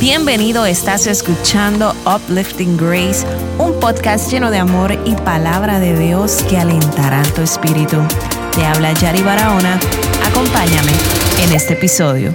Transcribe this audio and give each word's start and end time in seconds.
Bienvenido, 0.00 0.66
estás 0.66 1.06
escuchando 1.06 1.94
Uplifting 2.04 2.76
Grace, 2.76 3.24
un 3.58 3.78
podcast 3.78 4.30
lleno 4.30 4.50
de 4.50 4.58
amor 4.58 4.92
y 5.04 5.14
palabra 5.14 5.78
de 5.78 5.96
Dios 5.96 6.42
que 6.48 6.58
alentará 6.58 7.22
tu 7.34 7.42
espíritu. 7.42 7.96
Te 8.54 8.64
habla 8.64 8.92
Yari 8.92 9.22
Barahona, 9.22 9.78
acompáñame 10.28 10.92
en 11.38 11.52
este 11.52 11.74
episodio. 11.74 12.34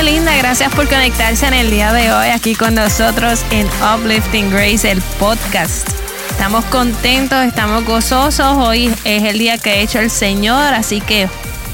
Linda, 0.00 0.34
gracias 0.36 0.74
por 0.74 0.88
conectarse 0.88 1.46
en 1.46 1.54
el 1.54 1.70
día 1.70 1.92
de 1.92 2.10
hoy 2.12 2.28
aquí 2.28 2.54
con 2.54 2.74
nosotros 2.74 3.44
en 3.50 3.68
Uplifting 3.94 4.50
Grace, 4.50 4.90
el 4.90 5.02
podcast. 5.20 5.86
Estamos 6.30 6.64
contentos, 6.66 7.44
estamos 7.44 7.84
gozosos. 7.84 8.56
Hoy 8.56 8.92
es 9.04 9.22
el 9.24 9.38
día 9.38 9.58
que 9.58 9.70
ha 9.70 9.74
hecho 9.76 9.98
el 9.98 10.10
Señor, 10.10 10.72
así 10.72 11.00
que 11.02 11.28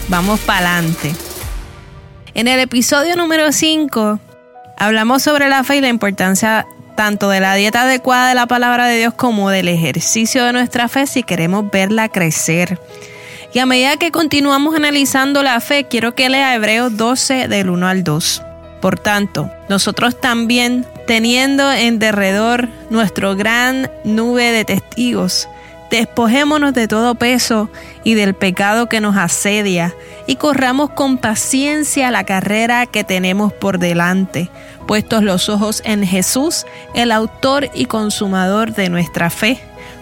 vamos 0.09 0.41
para 0.41 0.79
adelante. 0.79 1.15
En 2.35 2.49
el 2.49 2.59
episodio 2.59 3.15
número 3.17 3.53
5 3.53 4.19
hablamos 4.77 5.23
sobre 5.23 5.49
la 5.49 5.63
fe 5.63 5.77
y 5.77 5.81
la 5.81 5.89
importancia 5.89 6.67
tanto 6.97 7.31
de 7.31 7.41
la 7.41 7.55
dieta 7.55 7.83
adecuada 7.83 8.31
de 8.31 8.35
la 8.35 8.47
palabra 8.47 8.87
de 8.87 8.99
Dios 8.99 9.15
como 9.15 9.51
del 9.51 9.69
ejercicio 9.69 10.45
de 10.45 10.53
nuestra 10.53 10.89
fe 10.89 11.07
si 11.07 11.23
queremos 11.23 11.71
verla 11.71 12.09
crecer. 12.09 12.81
Y 13.53 13.61
a 13.61 13.67
medida 13.67 13.97
que 13.97 14.11
continuamos 14.11 14.75
analizando 14.75 15.43
la 15.43 15.61
fe, 15.61 15.85
quiero 15.85 16.15
que 16.15 16.29
lea 16.29 16.55
Hebreos 16.55 16.97
12 16.97 17.49
del 17.49 17.71
1 17.71 17.89
al 17.89 18.05
2. 18.05 18.43
Por 18.83 18.99
tanto, 18.99 19.51
nosotros 19.71 20.21
también, 20.21 20.87
teniendo 21.07 21.73
en 21.73 21.99
derredor 21.99 22.69
nuestro 22.91 23.37
gran 23.37 23.91
nube 24.05 24.53
de 24.53 24.67
testigos, 24.67 25.49
despojémonos 25.91 26.75
de 26.75 26.89
todo 26.89 27.15
peso 27.15 27.71
y 28.05 28.15
del 28.15 28.35
pecado 28.35 28.91
que 28.91 29.01
nos 29.01 29.17
asedia, 29.17 29.95
y 30.27 30.37
corramos 30.37 30.91
con 30.91 31.17
paciencia 31.17 32.11
la 32.11 32.25
carrera 32.25 32.85
que 32.85 33.03
tenemos 33.03 33.55
por 33.55 33.79
delante, 33.79 34.51
puestos 34.87 35.23
los 35.23 35.49
ojos 35.49 35.81
en 35.87 36.07
Jesús, 36.07 36.67
el 36.95 37.13
autor 37.13 37.71
y 37.75 37.87
consumador 37.87 38.75
de 38.75 38.91
nuestra 38.91 39.31
fe 39.31 39.59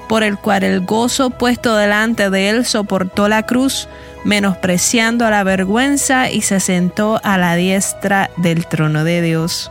por 0.09 0.23
el 0.23 0.39
cual 0.39 0.63
el 0.63 0.81
gozo 0.81 1.31
puesto 1.31 1.77
delante 1.77 2.31
de 2.31 2.51
él 2.51 2.65
soportó 2.65 3.29
la 3.29 3.45
cruz, 3.45 3.89
menospreciando 4.25 5.29
la 5.31 5.45
vergüenza 5.45 6.31
y 6.31 6.43
se 6.43 6.61
sentó 6.61 7.21
a 7.23 7.39
la 7.39 7.57
diestra 7.57 8.31
del 8.37 8.67
trono 8.67 9.05
de 9.05 9.23
Dios. 9.23 9.71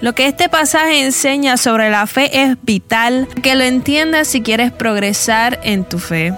Lo 0.00 0.14
que 0.14 0.26
este 0.26 0.48
pasaje 0.48 1.04
enseña 1.04 1.56
sobre 1.56 1.90
la 1.90 2.06
fe 2.06 2.42
es 2.42 2.56
vital 2.62 3.26
que 3.42 3.54
lo 3.54 3.64
entiendas 3.64 4.28
si 4.28 4.42
quieres 4.42 4.70
progresar 4.70 5.58
en 5.62 5.84
tu 5.84 5.98
fe. 5.98 6.34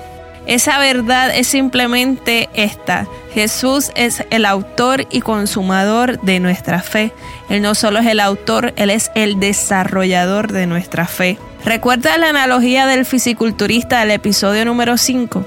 Esa 0.47 0.79
verdad 0.79 1.37
es 1.37 1.48
simplemente 1.48 2.48
esta. 2.55 3.07
Jesús 3.35 3.91
es 3.97 4.25
el 4.31 4.47
autor 4.47 5.07
y 5.11 5.20
consumador 5.20 6.20
de 6.23 6.41
nuestra 6.41 6.81
fe. 6.81 7.13
Él 7.51 7.61
no 7.61 7.75
solo 7.75 7.98
es 7.98 8.07
el 8.07 8.20
autor, 8.20 8.73
Él 8.77 8.89
es 8.89 9.11
el 9.15 9.41
desarrollador 9.41 10.51
de 10.51 10.67
nuestra 10.67 11.07
fe. 11.07 11.37
¿Recuerda 11.64 12.17
la 12.19 12.31
analogía 12.31 12.87
del 12.87 13.05
fisiculturista 13.05 14.01
del 14.01 14.12
episodio 14.12 14.64
número 14.64 14.97
5? 14.97 15.47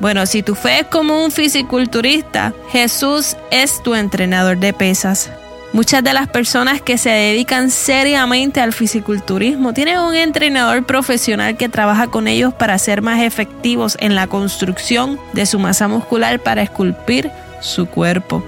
Bueno, 0.00 0.26
si 0.26 0.42
tu 0.42 0.54
fe 0.54 0.80
es 0.80 0.86
como 0.86 1.24
un 1.24 1.30
fisiculturista, 1.30 2.52
Jesús 2.70 3.36
es 3.50 3.82
tu 3.82 3.94
entrenador 3.94 4.58
de 4.58 4.72
pesas. 4.72 5.30
Muchas 5.72 6.02
de 6.02 6.12
las 6.12 6.28
personas 6.28 6.82
que 6.82 6.98
se 6.98 7.10
dedican 7.10 7.70
seriamente 7.70 8.60
al 8.60 8.72
fisiculturismo 8.72 9.72
tienen 9.72 10.00
un 10.00 10.14
entrenador 10.14 10.84
profesional 10.84 11.56
que 11.56 11.68
trabaja 11.68 12.08
con 12.08 12.28
ellos 12.28 12.52
para 12.52 12.76
ser 12.78 13.00
más 13.00 13.22
efectivos 13.22 13.96
en 14.00 14.14
la 14.14 14.26
construcción 14.26 15.18
de 15.32 15.46
su 15.46 15.58
masa 15.58 15.88
muscular 15.88 16.40
para 16.40 16.62
esculpir 16.62 17.30
su 17.60 17.86
cuerpo. 17.86 18.44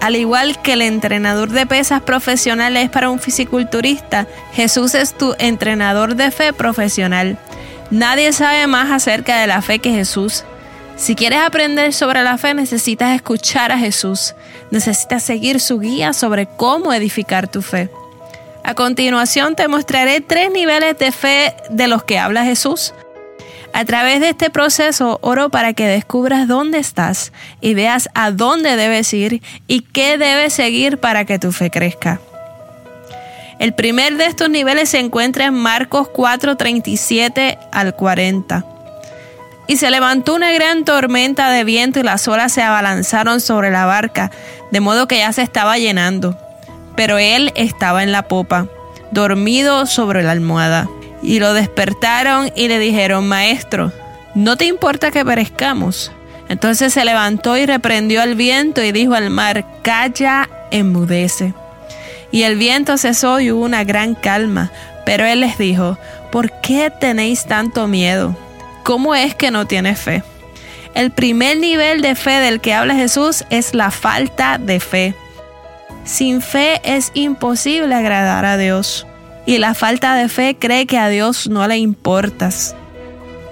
Al 0.00 0.14
igual 0.14 0.62
que 0.62 0.74
el 0.74 0.82
entrenador 0.82 1.50
de 1.50 1.66
pesas 1.66 2.02
profesional 2.02 2.76
es 2.76 2.88
para 2.88 3.10
un 3.10 3.18
fisiculturista, 3.18 4.26
Jesús 4.52 4.94
es 4.94 5.16
tu 5.16 5.34
entrenador 5.38 6.14
de 6.14 6.30
fe 6.30 6.52
profesional. 6.52 7.38
Nadie 7.90 8.32
sabe 8.32 8.66
más 8.66 8.90
acerca 8.90 9.40
de 9.40 9.46
la 9.46 9.60
fe 9.60 9.80
que 9.80 9.90
Jesús. 9.90 10.44
Si 10.96 11.14
quieres 11.14 11.40
aprender 11.40 11.92
sobre 11.92 12.22
la 12.22 12.38
fe, 12.38 12.54
necesitas 12.54 13.14
escuchar 13.14 13.72
a 13.72 13.78
Jesús. 13.78 14.34
Necesitas 14.70 15.22
seguir 15.22 15.60
su 15.60 15.78
guía 15.78 16.12
sobre 16.12 16.46
cómo 16.46 16.92
edificar 16.92 17.48
tu 17.48 17.62
fe. 17.62 17.88
A 18.64 18.74
continuación 18.74 19.56
te 19.56 19.66
mostraré 19.68 20.20
tres 20.20 20.50
niveles 20.50 20.98
de 20.98 21.10
fe 21.10 21.54
de 21.70 21.88
los 21.88 22.02
que 22.02 22.18
habla 22.18 22.44
Jesús. 22.44 22.92
A 23.72 23.84
través 23.84 24.20
de 24.20 24.30
este 24.30 24.50
proceso 24.50 25.18
oro 25.22 25.50
para 25.50 25.72
que 25.72 25.86
descubras 25.86 26.48
dónde 26.48 26.78
estás 26.78 27.32
y 27.60 27.74
veas 27.74 28.08
a 28.14 28.30
dónde 28.30 28.76
debes 28.76 29.12
ir 29.14 29.42
y 29.66 29.80
qué 29.80 30.18
debes 30.18 30.52
seguir 30.52 30.98
para 30.98 31.24
que 31.24 31.38
tu 31.38 31.52
fe 31.52 31.70
crezca. 31.70 32.20
El 33.58 33.74
primer 33.74 34.16
de 34.16 34.26
estos 34.26 34.48
niveles 34.50 34.88
se 34.88 35.00
encuentra 35.00 35.46
en 35.46 35.54
Marcos 35.54 36.08
4:37 36.08 37.58
al 37.72 37.94
40. 37.94 38.64
Y 39.66 39.76
se 39.76 39.90
levantó 39.90 40.34
una 40.34 40.52
gran 40.52 40.84
tormenta 40.84 41.50
de 41.50 41.64
viento 41.64 42.00
y 42.00 42.02
las 42.02 42.26
olas 42.28 42.52
se 42.52 42.62
abalanzaron 42.62 43.40
sobre 43.40 43.70
la 43.70 43.84
barca, 43.84 44.30
de 44.70 44.80
modo 44.80 45.08
que 45.08 45.18
ya 45.18 45.32
se 45.32 45.42
estaba 45.42 45.76
llenando. 45.76 46.38
Pero 46.96 47.18
él 47.18 47.52
estaba 47.54 48.02
en 48.02 48.12
la 48.12 48.28
popa, 48.28 48.66
dormido 49.10 49.86
sobre 49.86 50.22
la 50.22 50.32
almohada. 50.32 50.88
Y 51.22 51.40
lo 51.40 51.52
despertaron 51.54 52.50
y 52.54 52.68
le 52.68 52.78
dijeron, 52.78 53.26
Maestro, 53.28 53.92
¿no 54.34 54.56
te 54.56 54.66
importa 54.66 55.10
que 55.10 55.24
perezcamos? 55.24 56.12
Entonces 56.48 56.92
se 56.92 57.04
levantó 57.04 57.56
y 57.56 57.66
reprendió 57.66 58.22
al 58.22 58.34
viento 58.34 58.82
y 58.82 58.92
dijo 58.92 59.14
al 59.14 59.30
mar, 59.30 59.64
Calla, 59.82 60.48
enmudece. 60.70 61.54
Y 62.30 62.42
el 62.42 62.56
viento 62.56 62.98
cesó 62.98 63.40
y 63.40 63.50
hubo 63.50 63.64
una 63.64 63.84
gran 63.84 64.14
calma. 64.14 64.70
Pero 65.04 65.24
él 65.24 65.40
les 65.40 65.56
dijo, 65.56 65.98
¿por 66.30 66.52
qué 66.60 66.90
tenéis 66.90 67.46
tanto 67.46 67.86
miedo? 67.86 68.36
¿Cómo 68.82 69.14
es 69.14 69.34
que 69.34 69.50
no 69.50 69.66
tienes 69.66 69.98
fe? 69.98 70.22
El 70.94 71.10
primer 71.12 71.56
nivel 71.56 72.02
de 72.02 72.14
fe 72.14 72.40
del 72.40 72.60
que 72.60 72.74
habla 72.74 72.94
Jesús 72.94 73.44
es 73.50 73.74
la 73.74 73.90
falta 73.90 74.58
de 74.58 74.80
fe. 74.80 75.14
Sin 76.04 76.42
fe 76.42 76.80
es 76.84 77.10
imposible 77.14 77.94
agradar 77.94 78.44
a 78.44 78.56
Dios. 78.56 79.06
Y 79.48 79.56
la 79.56 79.72
falta 79.72 80.14
de 80.14 80.28
fe 80.28 80.58
cree 80.58 80.84
que 80.84 80.98
a 80.98 81.08
Dios 81.08 81.48
no 81.48 81.66
le 81.66 81.78
importas. 81.78 82.76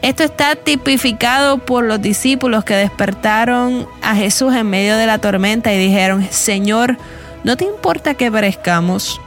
Esto 0.02 0.24
está 0.24 0.54
tipificado 0.54 1.56
por 1.56 1.84
los 1.84 2.02
discípulos 2.02 2.64
que 2.64 2.74
despertaron 2.74 3.88
a 4.02 4.14
Jesús 4.14 4.54
en 4.54 4.68
medio 4.68 4.98
de 4.98 5.06
la 5.06 5.16
tormenta 5.16 5.72
y 5.72 5.78
dijeron, 5.78 6.28
Señor, 6.30 6.98
¿no 7.44 7.56
te 7.56 7.64
importa 7.64 8.12
que 8.12 8.30
perezcamos? 8.30 9.18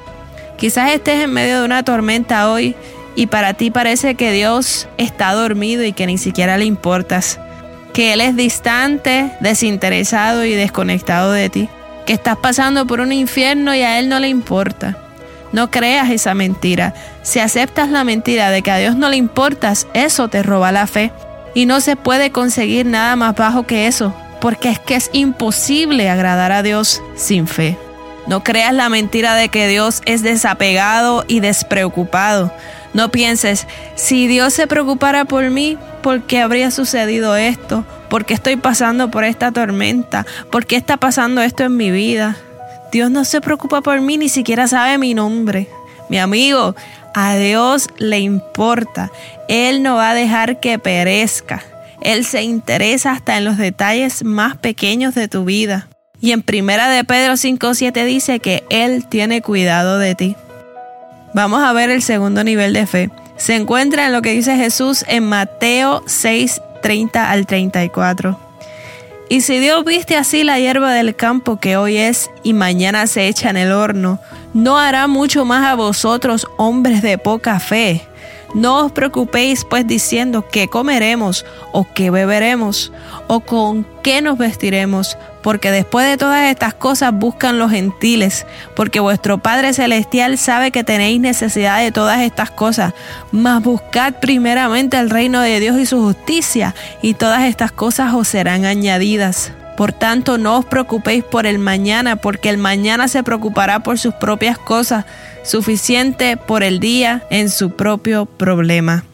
Quizás 0.59 0.91
estés 0.91 1.23
en 1.23 1.33
medio 1.33 1.57
de 1.57 1.65
una 1.65 1.81
tormenta 1.81 2.51
hoy 2.51 2.75
y 3.15 3.25
para 3.25 3.55
ti 3.55 3.71
parece 3.71 4.13
que 4.13 4.31
Dios 4.31 4.87
está 4.97 5.33
dormido 5.33 5.83
y 5.83 5.91
que 5.91 6.05
ni 6.05 6.19
siquiera 6.19 6.59
le 6.59 6.65
importas, 6.65 7.39
que 7.93 8.13
Él 8.13 8.21
es 8.21 8.35
distante, 8.35 9.31
desinteresado 9.39 10.45
y 10.45 10.53
desconectado 10.53 11.31
de 11.31 11.49
ti, 11.49 11.67
que 12.05 12.13
estás 12.13 12.37
pasando 12.37 12.85
por 12.85 12.99
un 12.99 13.11
infierno 13.11 13.73
y 13.73 13.81
a 13.81 13.97
Él 13.97 14.07
no 14.07 14.19
le 14.19 14.27
importa. 14.27 15.08
No 15.51 15.71
creas 15.71 16.09
esa 16.09 16.33
mentira. 16.33 16.93
Si 17.23 17.39
aceptas 17.39 17.89
la 17.89 18.03
mentira 18.03 18.51
de 18.51 18.61
que 18.61 18.71
a 18.71 18.77
Dios 18.77 18.95
no 18.95 19.09
le 19.09 19.17
importas, 19.17 19.87
eso 19.93 20.27
te 20.27 20.43
roba 20.43 20.71
la 20.71 20.87
fe. 20.87 21.11
Y 21.55 21.65
no 21.65 21.81
se 21.81 21.95
puede 21.95 22.31
conseguir 22.31 22.85
nada 22.85 23.15
más 23.15 23.35
bajo 23.35 23.65
que 23.65 23.87
eso, 23.87 24.13
porque 24.39 24.69
es 24.69 24.79
que 24.79 24.95
es 24.95 25.09
imposible 25.13 26.09
agradar 26.09 26.51
a 26.51 26.61
Dios 26.61 27.01
sin 27.15 27.47
fe. 27.47 27.77
No 28.27 28.43
creas 28.43 28.73
la 28.73 28.89
mentira 28.89 29.33
de 29.33 29.49
que 29.49 29.67
Dios 29.67 30.03
es 30.05 30.21
desapegado 30.21 31.25
y 31.27 31.39
despreocupado. 31.39 32.53
No 32.93 33.09
pienses, 33.09 33.67
si 33.95 34.27
Dios 34.27 34.53
se 34.53 34.67
preocupara 34.67 35.25
por 35.25 35.49
mí, 35.49 35.77
¿por 36.03 36.21
qué 36.23 36.39
habría 36.39 36.69
sucedido 36.69 37.35
esto? 37.35 37.85
¿Por 38.07 38.25
qué 38.25 38.35
estoy 38.35 38.55
pasando 38.55 39.09
por 39.09 39.23
esta 39.23 39.51
tormenta? 39.51 40.25
¿Por 40.51 40.67
qué 40.67 40.75
está 40.75 40.97
pasando 40.97 41.41
esto 41.41 41.63
en 41.63 41.75
mi 41.75 41.89
vida? 41.89 42.37
Dios 42.91 43.11
no 43.11 43.25
se 43.25 43.41
preocupa 43.41 43.81
por 43.81 44.01
mí, 44.01 44.17
ni 44.17 44.29
siquiera 44.29 44.67
sabe 44.67 44.97
mi 44.97 45.13
nombre. 45.13 45.67
Mi 46.09 46.17
amigo, 46.17 46.75
a 47.13 47.35
Dios 47.35 47.87
le 47.97 48.19
importa. 48.19 49.11
Él 49.47 49.83
no 49.83 49.95
va 49.95 50.11
a 50.11 50.15
dejar 50.15 50.59
que 50.59 50.79
perezca. 50.79 51.63
Él 52.01 52.25
se 52.25 52.43
interesa 52.43 53.11
hasta 53.11 53.37
en 53.37 53.45
los 53.45 53.57
detalles 53.57 54.23
más 54.23 54.57
pequeños 54.57 55.15
de 55.15 55.27
tu 55.27 55.45
vida. 55.45 55.87
Y 56.21 56.31
en 56.31 56.41
primera 56.41 56.89
de 56.89 57.03
Pedro 57.03 57.33
5.7 57.33 58.05
dice 58.05 58.39
que 58.39 58.63
Él 58.69 59.05
tiene 59.07 59.41
cuidado 59.41 59.99
de 59.99 60.15
ti. 60.15 60.35
Vamos 61.33 61.61
a 61.61 61.73
ver 61.73 61.89
el 61.89 62.01
segundo 62.01 62.43
nivel 62.43 62.73
de 62.73 62.85
fe. 62.87 63.09
Se 63.37 63.55
encuentra 63.55 64.05
en 64.05 64.13
lo 64.13 64.21
que 64.21 64.31
dice 64.31 64.57
Jesús 64.57 65.05
en 65.07 65.23
Mateo 65.25 66.03
6, 66.07 66.61
30 66.81 67.29
al 67.29 67.45
34. 67.45 68.48
Y 69.31 69.41
si 69.41 69.59
Dios 69.59 69.85
viste 69.85 70.17
así 70.17 70.43
la 70.43 70.57
hierba 70.59 70.91
del 70.91 71.15
campo 71.15 71.59
que 71.59 71.77
hoy 71.77 71.97
es 71.97 72.31
y 72.41 72.53
mañana 72.53 73.05
se 73.05 73.27
echa 73.27 73.51
en 73.51 73.57
el 73.57 73.71
horno, 73.71 74.19
¿no 74.55 74.79
hará 74.79 75.05
mucho 75.05 75.45
más 75.45 75.67
a 75.67 75.75
vosotros, 75.75 76.47
hombres 76.57 77.03
de 77.03 77.19
poca 77.19 77.59
fe? 77.59 78.08
No 78.53 78.85
os 78.85 78.91
preocupéis 78.91 79.63
pues 79.63 79.85
diciendo 79.85 80.45
qué 80.51 80.67
comeremos 80.67 81.45
o 81.71 81.85
qué 81.93 82.09
beberemos 82.09 82.91
o 83.27 83.41
con 83.41 83.85
qué 84.01 84.21
nos 84.21 84.39
vestiremos, 84.39 85.17
porque 85.43 85.71
después 85.71 86.07
de 86.07 86.17
todas 86.17 86.49
estas 86.49 86.73
cosas 86.73 87.13
buscan 87.13 87.59
los 87.59 87.71
gentiles, 87.71 88.47
porque 88.75 88.99
vuestro 88.99 89.37
Padre 89.37 89.73
Celestial 89.73 90.37
sabe 90.37 90.71
que 90.71 90.83
tenéis 90.83 91.21
necesidad 91.21 91.79
de 91.79 91.91
todas 91.91 92.21
estas 92.21 92.49
cosas, 92.49 92.93
mas 93.31 93.61
buscad 93.61 94.15
primeramente 94.15 94.97
el 94.97 95.11
reino 95.11 95.41
de 95.41 95.59
Dios 95.59 95.77
y 95.79 95.85
su 95.85 96.01
justicia, 96.01 96.73
y 97.03 97.13
todas 97.13 97.43
estas 97.43 97.71
cosas 97.71 98.13
os 98.13 98.27
serán 98.27 98.65
añadidas. 98.65 99.51
Por 99.79 99.93
tanto, 99.93 100.37
no 100.37 100.57
os 100.57 100.65
preocupéis 100.65 101.23
por 101.23 101.45
el 101.45 101.57
mañana, 101.57 102.17
porque 102.17 102.49
el 102.49 102.57
mañana 102.57 103.07
se 103.07 103.23
preocupará 103.23 103.79
por 103.79 103.97
sus 103.97 104.13
propias 104.13 104.57
cosas, 104.57 105.05
suficiente 105.45 106.35
por 106.35 106.63
el 106.63 106.81
día 106.81 107.23
en 107.29 107.49
su 107.49 107.77
propio 107.77 108.25
problema. 108.25 109.05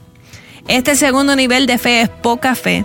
Este 0.67 0.95
segundo 0.95 1.35
nivel 1.35 1.67
de 1.67 1.77
fe 1.77 2.01
es 2.01 2.09
poca 2.09 2.55
fe. 2.55 2.83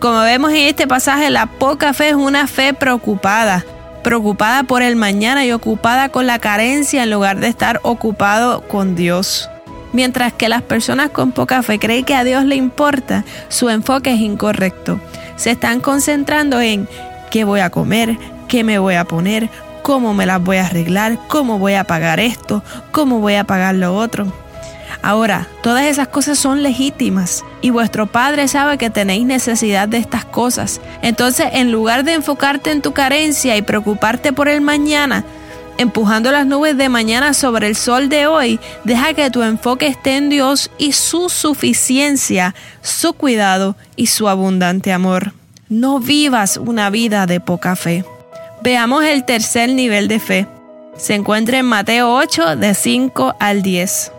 Como 0.00 0.22
vemos 0.22 0.50
en 0.50 0.66
este 0.66 0.88
pasaje, 0.88 1.30
la 1.30 1.46
poca 1.46 1.94
fe 1.94 2.08
es 2.08 2.14
una 2.16 2.48
fe 2.48 2.74
preocupada, 2.74 3.64
preocupada 4.02 4.64
por 4.64 4.82
el 4.82 4.96
mañana 4.96 5.44
y 5.44 5.52
ocupada 5.52 6.08
con 6.08 6.26
la 6.26 6.40
carencia 6.40 7.04
en 7.04 7.12
lugar 7.12 7.38
de 7.38 7.46
estar 7.46 7.78
ocupado 7.84 8.66
con 8.66 8.96
Dios. 8.96 9.48
Mientras 9.94 10.32
que 10.32 10.48
las 10.48 10.62
personas 10.62 11.10
con 11.10 11.30
poca 11.30 11.62
fe 11.62 11.78
creen 11.78 12.04
que 12.04 12.16
a 12.16 12.24
Dios 12.24 12.44
le 12.44 12.56
importa, 12.56 13.24
su 13.48 13.70
enfoque 13.70 14.12
es 14.12 14.20
incorrecto. 14.20 14.98
Se 15.36 15.52
están 15.52 15.80
concentrando 15.80 16.60
en 16.60 16.88
qué 17.30 17.44
voy 17.44 17.60
a 17.60 17.70
comer, 17.70 18.18
qué 18.48 18.64
me 18.64 18.80
voy 18.80 18.96
a 18.96 19.04
poner, 19.04 19.48
cómo 19.82 20.12
me 20.12 20.26
las 20.26 20.42
voy 20.42 20.56
a 20.56 20.66
arreglar, 20.66 21.20
cómo 21.28 21.60
voy 21.60 21.74
a 21.74 21.84
pagar 21.84 22.18
esto, 22.18 22.64
cómo 22.90 23.20
voy 23.20 23.36
a 23.36 23.44
pagar 23.44 23.76
lo 23.76 23.94
otro. 23.94 24.26
Ahora, 25.00 25.46
todas 25.62 25.84
esas 25.84 26.08
cosas 26.08 26.40
son 26.40 26.64
legítimas 26.64 27.44
y 27.60 27.70
vuestro 27.70 28.06
Padre 28.06 28.48
sabe 28.48 28.78
que 28.78 28.90
tenéis 28.90 29.24
necesidad 29.26 29.86
de 29.86 29.98
estas 29.98 30.24
cosas. 30.24 30.80
Entonces, 31.02 31.46
en 31.52 31.70
lugar 31.70 32.02
de 32.02 32.14
enfocarte 32.14 32.72
en 32.72 32.82
tu 32.82 32.94
carencia 32.94 33.56
y 33.56 33.62
preocuparte 33.62 34.32
por 34.32 34.48
el 34.48 34.60
mañana, 34.60 35.24
empujando 35.78 36.32
las 36.32 36.46
nubes 36.46 36.76
de 36.76 36.88
mañana 36.88 37.34
sobre 37.34 37.66
el 37.66 37.76
sol 37.76 38.08
de 38.08 38.26
hoy, 38.26 38.60
deja 38.84 39.14
que 39.14 39.30
tu 39.30 39.42
enfoque 39.42 39.86
esté 39.86 40.16
en 40.16 40.30
Dios 40.30 40.70
y 40.78 40.92
su 40.92 41.28
suficiencia, 41.28 42.54
su 42.82 43.12
cuidado 43.12 43.76
y 43.96 44.06
su 44.06 44.28
abundante 44.28 44.92
amor. 44.92 45.32
No 45.68 45.98
vivas 45.98 46.56
una 46.56 46.90
vida 46.90 47.26
de 47.26 47.40
poca 47.40 47.76
fe. 47.76 48.04
Veamos 48.62 49.04
el 49.04 49.24
tercer 49.24 49.70
nivel 49.70 50.08
de 50.08 50.20
fe. 50.20 50.46
Se 50.96 51.14
encuentra 51.14 51.58
en 51.58 51.66
Mateo 51.66 52.14
8, 52.14 52.56
de 52.56 52.74
5 52.74 53.36
al 53.40 53.62
10. 53.62 54.12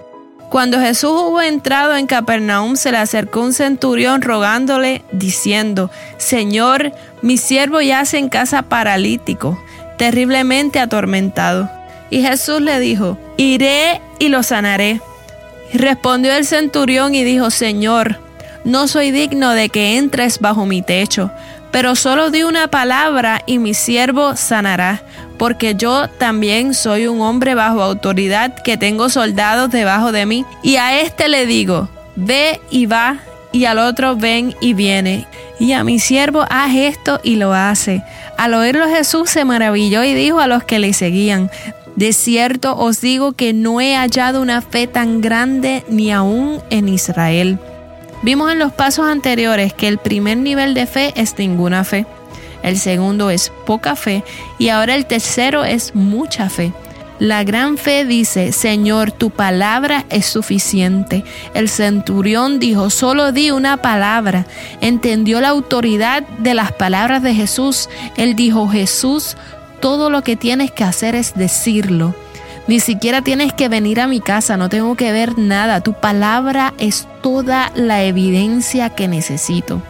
Cuando 0.49 0.79
Jesús 0.79 1.11
hubo 1.11 1.41
entrado 1.41 1.95
en 1.95 2.07
Capernaum, 2.07 2.75
se 2.75 2.91
le 2.91 2.97
acercó 2.97 3.41
un 3.41 3.53
centurión 3.53 4.21
rogándole, 4.21 5.03
diciendo, 5.11 5.89
Señor, 6.17 6.93
mi 7.21 7.37
siervo 7.37 7.81
yace 7.81 8.19
en 8.19 8.29
casa 8.29 8.61
paralítico, 8.61 9.59
terriblemente 9.97 10.79
atormentado. 10.79 11.69
Y 12.09 12.21
Jesús 12.21 12.61
le 12.61 12.79
dijo, 12.79 13.17
Iré 13.37 14.01
y 14.19 14.29
lo 14.29 14.43
sanaré. 14.43 15.01
Respondió 15.73 16.33
el 16.33 16.45
centurión 16.45 17.15
y 17.15 17.23
dijo, 17.23 17.49
Señor, 17.49 18.19
no 18.63 18.87
soy 18.87 19.11
digno 19.11 19.51
de 19.51 19.69
que 19.69 19.97
entres 19.97 20.39
bajo 20.39 20.65
mi 20.65 20.81
techo 20.81 21.31
pero 21.75 21.93
solo 21.97 22.31
di 22.31 22.43
una 22.43 22.69
palabra 22.69 23.41
y 23.45 23.59
mi 23.59 23.73
siervo 23.73 24.37
sanará, 24.37 25.03
porque 25.37 25.75
yo 25.75 26.07
también 26.07 26.73
soy 26.73 27.05
un 27.07 27.19
hombre 27.19 27.53
bajo 27.53 27.81
autoridad 27.81 28.55
que 28.63 28.77
tengo 28.77 29.09
soldados 29.09 29.71
debajo 29.71 30.13
de 30.13 30.25
mí. 30.25 30.45
Y 30.63 30.77
a 30.77 31.01
este 31.01 31.27
le 31.27 31.45
digo, 31.45 31.89
ve 32.15 32.61
y 32.71 32.85
va, 32.85 33.17
y 33.51 33.65
al 33.65 33.79
otro 33.79 34.15
ven 34.15 34.55
y 34.61 34.73
viene. 34.73 35.27
Y 35.59 35.71
a 35.71 35.83
mi 35.83 35.99
siervo 35.99 36.45
haz 36.49 36.75
esto 36.75 37.19
y 37.23 37.35
lo 37.37 37.53
hace. 37.53 38.03
Al 38.37 38.53
oírlo 38.53 38.87
Jesús 38.87 39.29
se 39.29 39.45
maravilló 39.45 40.03
y 40.03 40.13
dijo 40.13 40.39
a 40.39 40.47
los 40.47 40.63
que 40.63 40.79
le 40.79 40.93
seguían, 40.93 41.49
de 41.95 42.11
cierto 42.11 42.77
os 42.77 42.99
digo 42.99 43.33
que 43.33 43.53
no 43.53 43.79
he 43.79 43.95
hallado 43.95 44.41
una 44.41 44.61
fe 44.61 44.87
tan 44.87 45.21
grande 45.21 45.85
ni 45.87 46.11
aún 46.11 46.61
en 46.69 46.89
Israel. 46.89 47.57
Vimos 48.21 48.51
en 48.51 48.59
los 48.59 48.73
pasos 48.73 49.07
anteriores 49.07 49.73
que 49.73 49.87
el 49.87 49.97
primer 49.97 50.37
nivel 50.37 50.73
de 50.73 50.87
fe 50.87 51.13
es 51.15 51.37
ninguna 51.37 51.83
fe, 51.83 52.05
el 52.63 52.77
segundo 52.77 53.29
es 53.29 53.51
poca 53.65 53.95
fe 53.95 54.23
y 54.57 54.69
ahora 54.69 54.95
el 54.95 55.05
tercero 55.05 55.63
es 55.63 55.95
mucha 55.95 56.49
fe. 56.49 56.73
La 57.19 57.45
gran 57.45 57.77
fe 57.77 58.03
dice, 58.03 58.51
Señor, 58.51 59.11
tu 59.11 59.29
palabra 59.29 60.05
es 60.09 60.25
suficiente. 60.25 61.23
El 61.53 61.69
centurión 61.69 62.59
dijo, 62.59 62.89
solo 62.89 63.31
di 63.31 63.51
una 63.51 63.77
palabra. 63.77 64.45
Entendió 64.81 65.39
la 65.39 65.49
autoridad 65.49 66.23
de 66.39 66.53
las 66.53 66.73
palabras 66.73 67.23
de 67.23 67.33
Jesús. 67.33 67.89
Él 68.17 68.35
dijo, 68.35 68.67
Jesús, 68.67 69.37
todo 69.79 70.09
lo 70.09 70.23
que 70.23 70.35
tienes 70.35 70.71
que 70.71 70.83
hacer 70.83 71.15
es 71.15 71.35
decirlo. 71.35 72.13
Ni 72.67 72.79
siquiera 72.79 73.21
tienes 73.21 73.53
que 73.53 73.69
venir 73.69 74.01
a 74.01 74.07
mi 74.07 74.19
casa, 74.19 74.57
no 74.57 74.69
tengo 74.69 74.95
que 74.95 75.11
ver 75.11 75.37
nada. 75.37 75.81
Tu 75.81 75.93
palabra 75.93 76.73
es 76.79 77.07
toda 77.21 77.71
la 77.75 78.03
evidencia 78.03 78.89
que 78.89 79.07
necesito. 79.07 79.81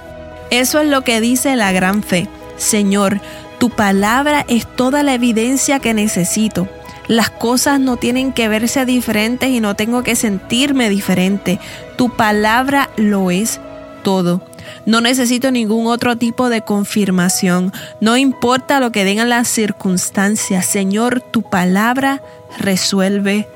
Eso 0.51 0.79
es 0.79 0.89
lo 0.89 1.01
que 1.01 1.21
dice 1.21 1.55
la 1.55 1.71
gran 1.71 2.03
fe. 2.03 2.27
Señor, 2.57 3.19
tu 3.59 3.69
palabra 3.69 4.45
es 4.47 4.67
toda 4.67 5.01
la 5.03 5.13
evidencia 5.13 5.79
que 5.79 5.93
necesito. 5.93 6.67
Las 7.07 7.29
cosas 7.29 7.79
no 7.79 7.97
tienen 7.97 8.33
que 8.33 8.47
verse 8.47 8.85
diferentes 8.85 9.49
y 9.49 9.59
no 9.59 9.75
tengo 9.75 10.03
que 10.03 10.15
sentirme 10.15 10.89
diferente. 10.89 11.59
Tu 11.97 12.09
palabra 12.09 12.89
lo 12.97 13.31
es 13.31 13.59
todo. 14.03 14.41
No 14.85 15.01
necesito 15.01 15.51
ningún 15.51 15.87
otro 15.87 16.17
tipo 16.17 16.49
de 16.49 16.61
confirmación. 16.61 17.71
No 18.01 18.17
importa 18.17 18.79
lo 18.79 18.91
que 18.91 19.05
digan 19.05 19.29
las 19.29 19.47
circunstancias. 19.47 20.65
Señor, 20.65 21.21
tu 21.21 21.43
palabra 21.43 22.21
resuelve 22.57 23.47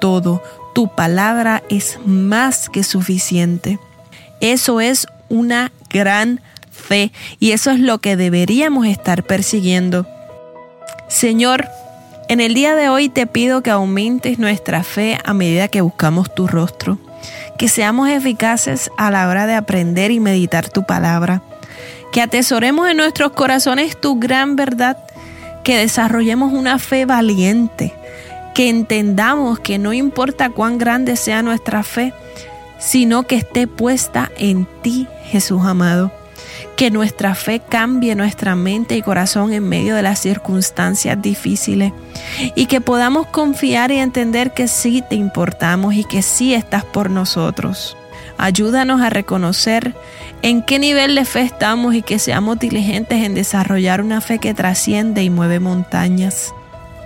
todo. 0.00 0.42
Tu 0.74 0.88
palabra 0.88 1.62
es 1.68 1.98
más 2.04 2.68
que 2.68 2.82
suficiente. 2.84 3.78
Eso 4.40 4.80
es 4.80 5.06
una 5.28 5.72
gran 5.90 6.40
fe 6.70 7.12
y 7.40 7.52
eso 7.52 7.70
es 7.70 7.80
lo 7.80 7.98
que 7.98 8.16
deberíamos 8.16 8.86
estar 8.86 9.24
persiguiendo. 9.24 10.06
Señor, 11.08 11.66
en 12.28 12.40
el 12.40 12.54
día 12.54 12.74
de 12.74 12.88
hoy 12.88 13.08
te 13.08 13.26
pido 13.26 13.62
que 13.62 13.70
aumentes 13.70 14.38
nuestra 14.38 14.82
fe 14.82 15.18
a 15.24 15.32
medida 15.32 15.68
que 15.68 15.80
buscamos 15.80 16.34
tu 16.34 16.46
rostro, 16.46 16.98
que 17.58 17.68
seamos 17.68 18.08
eficaces 18.08 18.90
a 18.96 19.10
la 19.10 19.28
hora 19.28 19.46
de 19.46 19.54
aprender 19.54 20.10
y 20.10 20.20
meditar 20.20 20.68
tu 20.68 20.84
palabra, 20.84 21.42
que 22.12 22.20
atesoremos 22.20 22.88
en 22.88 22.96
nuestros 22.96 23.32
corazones 23.32 24.00
tu 24.00 24.18
gran 24.18 24.56
verdad, 24.56 24.98
que 25.62 25.78
desarrollemos 25.78 26.52
una 26.52 26.78
fe 26.78 27.06
valiente, 27.06 27.94
que 28.54 28.68
entendamos 28.68 29.60
que 29.60 29.78
no 29.78 29.92
importa 29.92 30.50
cuán 30.50 30.78
grande 30.78 31.16
sea 31.16 31.42
nuestra 31.42 31.82
fe, 31.82 32.12
sino 32.78 33.24
que 33.24 33.36
esté 33.36 33.66
puesta 33.66 34.30
en 34.38 34.66
ti, 34.82 35.06
Jesús 35.24 35.64
amado. 35.64 36.10
Que 36.76 36.90
nuestra 36.90 37.34
fe 37.34 37.60
cambie 37.60 38.14
nuestra 38.14 38.54
mente 38.54 38.96
y 38.96 39.02
corazón 39.02 39.52
en 39.52 39.68
medio 39.68 39.94
de 39.94 40.02
las 40.02 40.20
circunstancias 40.20 41.20
difíciles 41.20 41.92
y 42.54 42.66
que 42.66 42.80
podamos 42.80 43.26
confiar 43.26 43.90
y 43.90 43.98
entender 43.98 44.52
que 44.52 44.68
sí 44.68 45.02
te 45.08 45.16
importamos 45.16 45.94
y 45.94 46.04
que 46.04 46.22
sí 46.22 46.54
estás 46.54 46.84
por 46.84 47.10
nosotros. 47.10 47.96
Ayúdanos 48.38 49.00
a 49.00 49.10
reconocer 49.10 49.94
en 50.42 50.62
qué 50.62 50.78
nivel 50.78 51.14
de 51.14 51.24
fe 51.24 51.40
estamos 51.40 51.94
y 51.94 52.02
que 52.02 52.18
seamos 52.18 52.58
diligentes 52.58 53.24
en 53.24 53.34
desarrollar 53.34 54.02
una 54.02 54.20
fe 54.20 54.38
que 54.38 54.52
trasciende 54.52 55.22
y 55.22 55.30
mueve 55.30 55.58
montañas. 55.58 56.52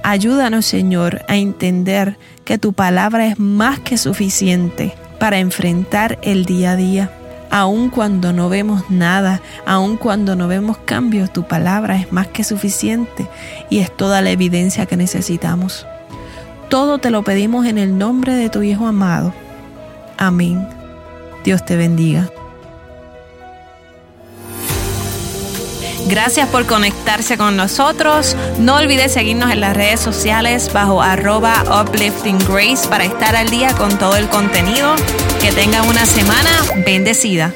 Ayúdanos, 0.03 0.67
Señor, 0.67 1.23
a 1.29 1.37
entender 1.37 2.19
que 2.45 2.59
tu 2.59 2.73
palabra 2.73 3.27
es 3.27 3.39
más 3.39 3.79
que 3.81 3.99
suficiente 3.99 4.95
para 5.19 5.39
enfrentar 5.39 6.19
el 6.23 6.47
día 6.47 6.73
a 6.73 6.77
día. 6.77 7.20
Aun 7.51 7.91
cuando 7.91 8.33
no 8.33 8.49
vemos 8.49 8.91
nada, 8.91 9.41
aun 9.67 9.97
cuando 9.97 10.37
no 10.37 10.47
vemos 10.47 10.79
cambios, 10.79 11.33
tu 11.33 11.43
palabra 11.43 11.97
es 11.97 12.13
más 12.13 12.29
que 12.29 12.45
suficiente 12.45 13.29
y 13.69 13.81
es 13.81 13.95
toda 13.95 14.23
la 14.23 14.31
evidencia 14.31 14.87
que 14.87 14.97
necesitamos. 14.97 15.87
Todo 16.69 16.99
te 16.99 17.11
lo 17.11 17.25
pedimos 17.25 17.67
en 17.67 17.79
el 17.79 17.99
nombre 17.99 18.35
de 18.35 18.49
tu 18.49 18.63
Hijo 18.63 18.87
amado. 18.87 19.35
Amén. 20.17 20.69
Dios 21.43 21.65
te 21.65 21.77
bendiga. 21.77 22.31
Gracias 26.11 26.49
por 26.49 26.67
conectarse 26.67 27.39
con 27.39 27.57
nosotros. 27.57 28.37
No 28.59 28.75
olvides 28.75 29.13
seguirnos 29.13 29.53
en 29.53 29.61
las 29.61 29.77
redes 29.77 30.01
sociales 30.01 30.73
bajo 30.73 31.01
arroba 31.01 31.63
uplifting 31.83 32.37
grace 32.49 32.89
para 32.89 33.05
estar 33.05 33.37
al 33.37 33.49
día 33.49 33.73
con 33.77 33.97
todo 33.97 34.17
el 34.17 34.29
contenido. 34.29 34.97
Que 35.41 35.53
tengan 35.53 35.87
una 35.87 36.05
semana 36.05 36.51
bendecida. 36.85 37.53